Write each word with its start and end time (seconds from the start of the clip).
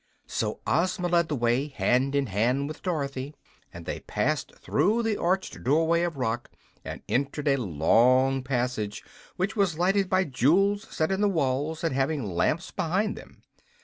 So 0.25 0.61
Ozma 0.65 1.09
led 1.09 1.27
the 1.29 1.35
way, 1.35 1.67
hand 1.67 2.15
in 2.15 2.25
hand 2.25 2.67
with 2.67 2.81
Dorothy, 2.81 3.35
and 3.71 3.85
they 3.85 3.99
passed 3.99 4.51
through 4.55 5.03
the 5.03 5.15
arched 5.15 5.63
doorway 5.63 6.01
of 6.01 6.17
rock 6.17 6.49
and 6.83 7.03
entered 7.07 7.47
a 7.47 7.57
long 7.57 8.41
passage 8.41 9.03
which 9.35 9.55
was 9.55 9.77
lighted 9.77 10.09
by 10.09 10.23
jewels 10.23 10.87
set 10.89 11.11
in 11.11 11.21
the 11.21 11.29
walls 11.29 11.83
and 11.83 11.93
having 11.93 12.25
lamps 12.31 12.71
behind 12.71 13.15
them. 13.15 13.43